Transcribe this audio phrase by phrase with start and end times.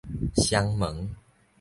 [0.33, 1.13] 雙門